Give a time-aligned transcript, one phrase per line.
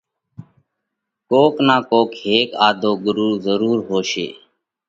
[1.29, 4.27] ڪوڪ نا ڪوڪ ھيڪ آڌو ڳرُو ضرُور ھوشي۔